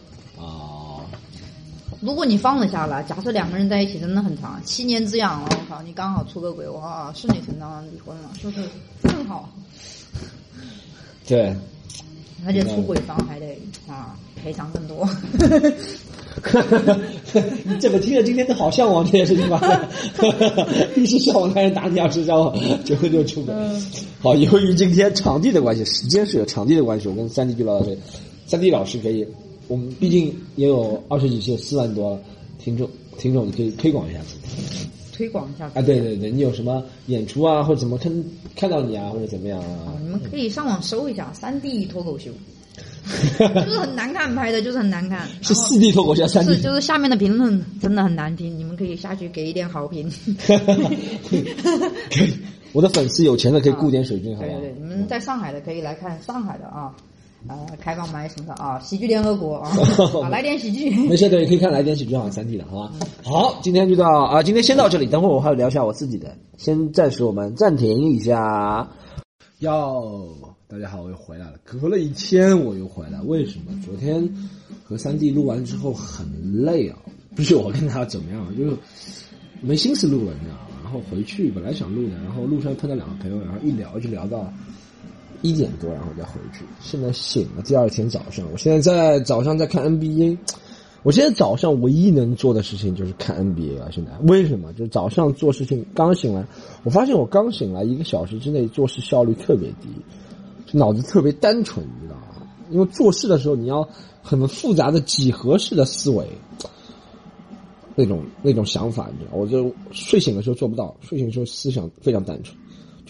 [2.01, 8.69] 啊，如果你放得下了，假设两个人在一起真的很长，七年之痒了，我靠，你刚好出个轨，哇，顺理成章离婚了，是不是
[9.03, 9.49] 正好？
[11.27, 11.55] 对。
[12.47, 13.55] 而且出轨方还得
[13.87, 15.07] 啊赔偿更多。
[17.65, 19.61] 你怎么听着今天都好向往这件事情吧？
[20.97, 23.55] 一是向往男人打你，二是向往结婚就出轨。
[24.21, 27.99] 好，由于今天场地的关系，时间是有场地的关系，我跟三弟就聊到这里。
[28.47, 29.27] 三弟老师可以，
[29.70, 32.20] 我们毕竟也有二十几期，四万多
[32.59, 34.18] 听众，听众你可以推广一下。
[35.12, 38.12] 推广一下啊，对对对，你有什么演出啊，或者怎么看
[38.56, 39.94] 看到你啊，或者怎么样啊？
[40.02, 42.33] 你们可以上网搜一下三 D 脱口秀，
[43.38, 45.28] 就是很难看拍的，就是很难看。
[45.40, 50.11] 是四 D 脱口秀，三 D 是就是下面的评论真的很难听，你们可以下去给一点好评。
[50.48, 52.35] 可以，
[52.72, 54.48] 我的粉丝有钱的可以雇点水军，好吧？
[54.48, 56.92] 对对对，你们在上海的可以来看上海的啊。
[57.48, 59.70] 呃，开放麦什么的啊，喜剧联合国啊，
[60.22, 60.90] 啊，来点喜剧。
[61.09, 62.92] 没事，对，可以看来点喜剧，好像三 D 的，好吧？
[63.22, 68.88] 好，今天就到啊，今天先到这里，等会儿我还要聊一下我自己的，先暂时我们暂停一下。
[69.61, 70.37] 哟，
[70.68, 73.72] 大家好，我又回来了，隔了一天我又回来，为什么？
[73.85, 74.29] 昨天
[74.85, 76.26] 和三弟录完之后很
[76.62, 76.98] 累啊，
[77.35, 78.76] 不是我跟他怎么样，就是
[79.62, 80.66] 没心思录了，你知道吗？
[80.85, 84.53] 然后回去本来想录的，然后路上碰到两个朋友，然后一聊就聊到。
[85.42, 86.64] 一点多，然后再回去。
[86.81, 90.38] 现在醒了，第二天早上，我现在在早上在看 NBA。
[91.03, 93.88] 我现在早上唯一能做的事情就是看 NBA 啊！
[93.90, 94.70] 现在为什么？
[94.74, 96.44] 就是早上做事情刚醒来，
[96.85, 99.88] 我发现我刚醒来一个小时之内做事效率特别低，
[100.72, 102.46] 脑子特别单纯，你知道吗？
[102.68, 103.88] 因为做事的时候你要
[104.22, 106.29] 很复杂的几何式的思维，
[107.94, 112.55] 那种那种想法，你知道，我就睡醒的时候做不到，睡醒的时候思想非常单纯。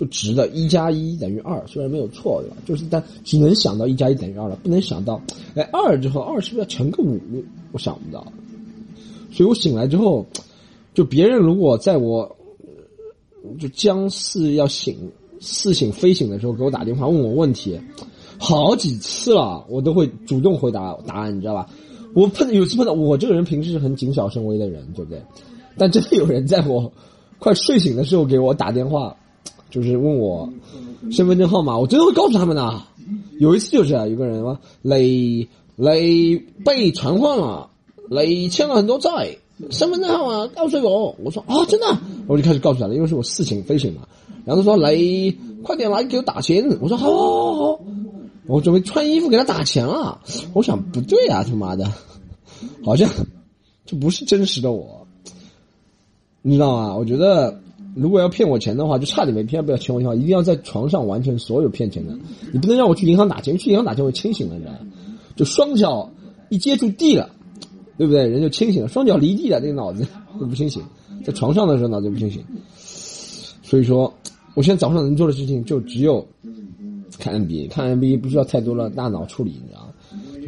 [0.00, 2.56] 就值的，一加一等于二，虽然没有错，对吧？
[2.64, 5.20] 就是但只能想到一加一等于二了，不能想到，
[5.54, 7.20] 哎，二之后二是不是要乘个五？
[7.72, 8.26] 我想不到。
[9.30, 10.24] 所以我醒来之后，
[10.94, 12.34] 就别人如果在我
[13.58, 14.96] 就将似要醒、
[15.38, 17.78] 似醒非醒的时候给我打电话问我问题，
[18.38, 21.68] 好几次了，我都会主动回答答案，你知道吧？
[22.14, 25.22] 我碰有次碰到我这个人平时是很谨小慎微的人，对不对？
[25.76, 26.90] 但真的有人在我
[27.38, 29.14] 快睡醒的时候给我打电话。
[29.70, 30.52] 就是问我
[31.10, 32.82] 身份证号码，我真的会告诉他们的。
[33.38, 37.70] 有一次就是啊，有个人说雷雷被传唤了，
[38.08, 39.36] 雷欠了很多债，
[39.70, 41.16] 身份证号码告诉我。
[41.24, 44.02] 我说啊，真的，我就开始告诉他了，因为是我事情非醒嘛。
[44.44, 46.64] 然后他说雷，快点来给我打钱。
[46.80, 47.80] 我说好，好，好，
[48.46, 50.20] 我准备穿衣服给他打钱了。
[50.52, 51.90] 我想不对啊，他妈的，
[52.84, 53.08] 好像
[53.86, 55.06] 这不是真实的我，
[56.42, 56.94] 你知道吗？
[56.94, 57.58] 我觉得。
[57.94, 62.16] 如果要骗我钱的话，就差点没骗，不要钱我钱，一定要在床上完成所有骗钱的。
[62.52, 64.78] 你不能让我去银行打钱，去银行打钱我清醒了，你知道吗？
[65.34, 66.10] 就双脚
[66.48, 67.30] 一接触地了，
[67.98, 68.26] 对不对？
[68.26, 70.06] 人就清醒了，双脚离地了，这个脑子
[70.38, 70.82] 就不清醒。
[71.24, 72.42] 在床上的时候脑子不清醒。
[73.62, 74.12] 所以说，
[74.54, 76.26] 我现在早上能做的事情就只有
[77.18, 79.92] 看 NBA，看 NBA 不需要太多的大脑处理，你知道吗？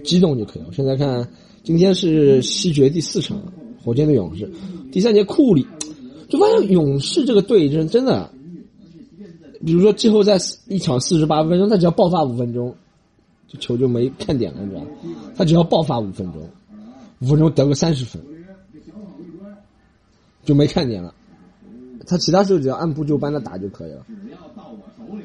[0.04, 0.66] 激动就可以了。
[0.68, 1.28] 我现在看
[1.62, 3.36] 今天是西决第四场，
[3.84, 4.50] 火箭对勇士，
[4.90, 5.66] 第三节库里。
[6.32, 8.30] 就发现勇士这个队真真的，
[9.66, 12.74] 比如说季后赛一场四十八分钟，他只要爆发五分钟，
[13.46, 14.82] 这球就没看点了，你知道？
[15.36, 16.48] 他只要爆发五分钟，
[17.20, 18.22] 五分钟得个三十分，
[20.42, 21.12] 就没看点了。
[22.06, 24.06] 他其他时候只要按部就班的打就可以了，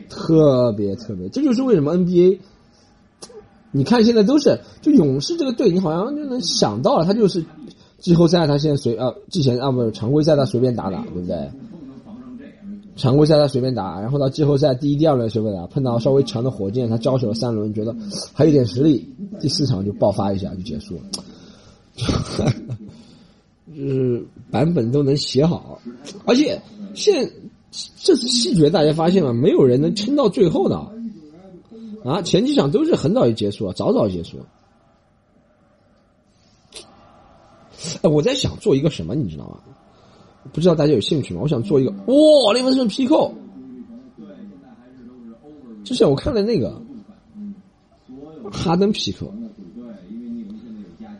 [0.09, 2.39] 特别特别，这就是为什么 NBA，
[3.71, 7.45] 你看现在都是就勇士这个队，你好像就能想到了，他就是。
[8.07, 11.51] 季后赛他现在随啊，之前啊不是常规赛他随便打打，对不对？
[12.95, 17.93] 常规赛他随便打，然后到季后赛第一、第二轮随便打，碰到稍微强的火箭，他交手了三轮，觉得
[18.33, 21.01] 还有点实力，第四场就爆发一下就结束了，
[23.75, 25.77] 就是版本都能写好，
[26.25, 26.57] 而且
[26.93, 27.29] 现
[27.97, 30.77] 这次细决大家发现了，没有人能撑到最后的，
[32.05, 34.45] 啊，前几场都是很早就结束了，早早结束了。
[38.01, 39.59] 哎，我在想做一个什么，你知道吗？
[40.53, 41.41] 不知道大家有兴趣吗？
[41.43, 43.33] 我想做一个哇，雷文森皮扣。
[45.83, 46.81] 之前我看了那个
[48.51, 49.25] 哈登皮克，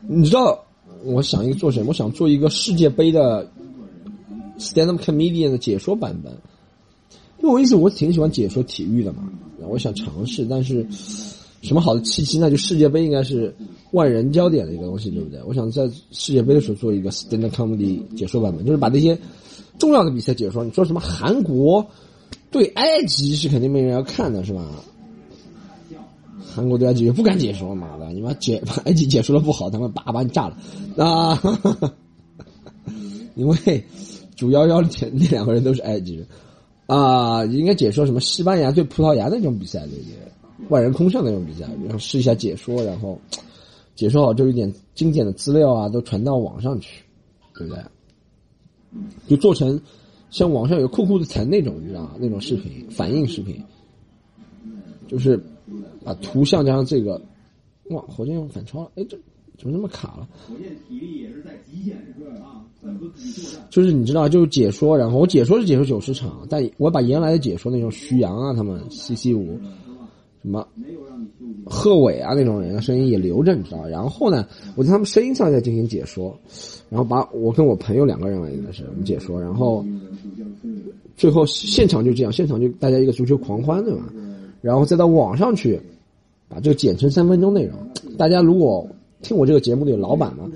[0.08, 0.64] 你知道
[1.04, 1.88] 我想一个做什么？
[1.90, 3.50] 我想做一个世界杯的
[4.58, 6.34] stand up comedian 的解说版本。
[7.40, 10.86] 因为我意思我挺喜欢解说体育的嘛，我想尝试，但是
[11.62, 12.50] 什么好的契机呢？
[12.50, 13.54] 就世界杯应该是
[13.92, 15.42] 万人焦点的一个东西，对不对？
[15.44, 19.18] 我想在世界杯的时候做一个 stand up comedy 解说版本，就是把那些
[19.78, 20.64] 重要的比赛解说。
[20.64, 21.86] 你说什么韩国
[22.52, 24.66] 对埃及是肯定没人要看的，是吧？
[26.54, 30.58] 韩国对埃及也不敢解说，妈的，你妈解把埃及解说的不好，他们叭把你炸了
[31.04, 31.40] 啊！
[33.36, 33.84] 因为
[34.36, 36.26] 主幺幺那那两个人都是埃及人。
[36.88, 40.14] 啊，应该解说什么西班牙对葡萄牙那种比赛，对不对？
[40.70, 43.20] 万人空巷那种比赛，然后试一下解说，然后
[43.96, 47.04] 解说好就，一点经典的资料啊，都传到网上去，
[47.54, 47.84] 对不对？
[49.28, 49.80] 就做成
[50.30, 52.16] 像网上有酷酷的城那种，你知道吗？
[52.20, 53.62] 那种视频反应视频，
[55.08, 55.40] 就是
[56.04, 57.22] 把图像加上这个，
[57.90, 59.18] 哇，火箭又反超了，哎，这
[59.58, 60.28] 怎么那么卡了？
[60.48, 62.64] 火箭体力也是在极限时刻啊。
[63.70, 69.60] 就是你知道，就是解说，然后我解说是解说九十场，但我把原来的解说那种徐阳啊，他们 CC 五，
[70.48, 70.66] 什么
[71.66, 73.86] 贺伟啊那种人的声音也留着，你知道。
[73.86, 76.34] 然后呢，我在他们声音上再进行解说，
[76.90, 79.86] 然后把我跟我朋友两个人应该是我们解说，然后
[81.18, 84.04] 最后现场就这样，现场就大家一个足球狂欢，对吧？
[84.62, 85.78] 然后再到网上去
[86.48, 87.78] 把这个剪成三分钟内容。
[88.18, 88.88] 大家如果
[89.22, 90.50] 听我这个节目的有老板吗。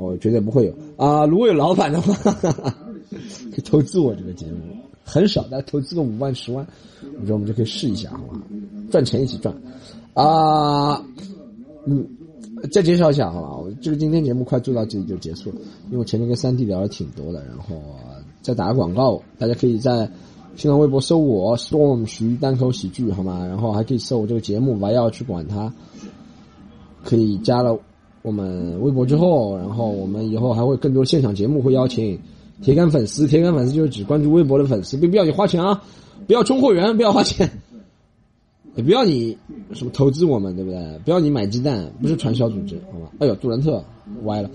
[0.00, 1.26] 我绝对不会有啊！
[1.26, 4.58] 如果有老板的话， 可以投资我这个节目，
[5.08, 6.66] 很少，但投资个五万、十万，
[7.14, 8.38] 我觉得我们就可以试一下，好吧？
[8.90, 9.54] 赚钱一起赚
[10.12, 11.02] 啊！
[11.86, 12.06] 嗯，
[12.70, 13.56] 再介绍一下，好吧？
[13.56, 17.80] 我这个今天节目快做到这里就结束了，因为我前面跟三弟聊的挺多的，然后
[18.42, 20.10] 再打个广告，大家可以在
[20.56, 23.46] 新浪微博搜我 Storm 徐单口喜剧，好吗？
[23.46, 25.72] 然后还可以搜我这个节目，我要去管它，
[27.02, 27.78] 可以加了。
[28.20, 32.18] 我们微博之后，然后我们以后还会更多现场节目，会邀请
[32.62, 33.26] 铁杆粉丝。
[33.26, 35.82] 铁杆粉丝就是只关注微博的粉丝，不必要你花钱啊，
[36.26, 37.50] 不要充会员，不要花钱，
[38.74, 39.36] 也不要你
[39.72, 40.98] 什么投资我们，对不对？
[41.04, 43.10] 不要你买鸡蛋，不是传销组织，好吧？
[43.18, 43.82] 哎呦，杜兰特
[44.24, 44.50] 歪了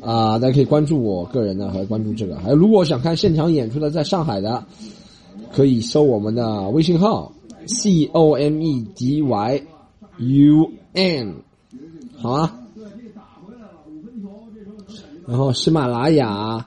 [0.00, 0.38] 啊！
[0.38, 2.36] 大家可以关注我个人的，和关注这个。
[2.38, 4.64] 还有，如果想看现场演出的，在上海的，
[5.52, 7.32] 可以搜我们的微信号
[7.66, 9.62] c o m e d y
[10.18, 11.34] u n，
[12.16, 12.58] 好啊。
[15.26, 16.66] 然后喜马拉雅、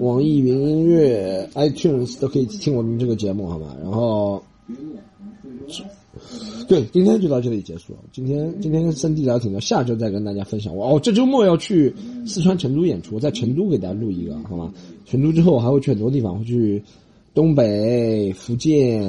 [0.00, 3.76] 网易云音乐、iTunes 都可以听我们这个节目，好吗？
[3.82, 4.42] 然后，
[6.66, 7.98] 对，今天就到这里结束了。
[8.10, 10.74] 今天今天跟森弟聊挺多，下周再跟大家分享。
[10.74, 11.94] 我哦，这周末要去
[12.26, 14.72] 四川成都演出，在成都给大家录一个，好吗？
[15.04, 16.82] 成都之后我还会去很多地方，会去
[17.34, 19.02] 东北、福建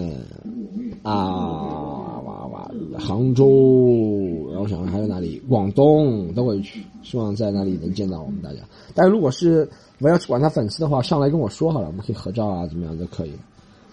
[1.04, 4.50] 啊，哇哇，杭州。
[4.52, 5.42] 然后想还有哪里？
[5.48, 8.60] 广东都会去，希望在那里能见到我们大家。
[8.94, 9.70] 但如果是
[10.02, 13.32] 我要去管他粉丝的话，上来跟我说好了，我们可以合照啊，怎么样都可以，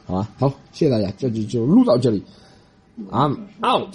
[0.06, 0.28] 好吧？
[0.38, 2.24] 好，谢谢大家，这就就录到这里
[3.10, 3.94] ，I'm out。